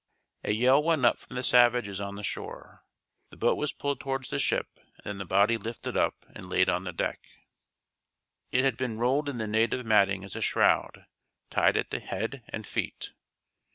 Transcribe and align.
A 0.43 0.51
yell 0.51 0.81
went 0.81 1.05
up 1.05 1.19
from 1.19 1.35
the 1.35 1.43
savages 1.43 2.01
on 2.01 2.15
the 2.15 2.23
shore. 2.23 2.83
The 3.29 3.37
boat 3.37 3.55
was 3.55 3.71
pulled 3.71 3.99
towards 3.99 4.31
the 4.31 4.39
ship 4.39 4.79
and 4.95 5.03
then 5.03 5.17
the 5.19 5.25
body 5.25 5.57
lifted 5.57 5.95
up 5.95 6.15
and 6.33 6.49
laid 6.49 6.69
on 6.69 6.85
the 6.85 6.91
deck. 6.91 7.19
It 8.49 8.63
had 8.63 8.77
been 8.77 8.97
rolled 8.97 9.29
in 9.29 9.37
the 9.37 9.45
native 9.45 9.85
matting 9.85 10.23
as 10.23 10.35
a 10.35 10.41
shroud, 10.41 11.05
tied 11.51 11.77
at 11.77 11.91
the 11.91 11.99
head 11.99 12.41
and 12.49 12.65
feet. 12.65 13.11